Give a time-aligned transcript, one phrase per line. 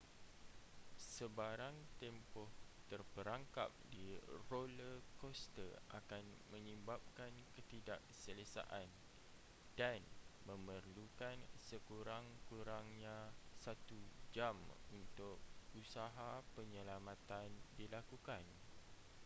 [1.15, 2.49] sebarang tempoh
[2.91, 4.07] terperangkap di
[4.51, 8.87] roller coaster akan menyebabkan ketidakselesaan
[9.79, 9.99] dan
[10.49, 11.37] memerlukan
[11.69, 13.17] sekurang-kurangnya
[13.65, 13.99] satu
[14.35, 14.55] jam
[14.97, 15.35] untuk
[15.81, 18.41] usaha penyelamatan dilakukan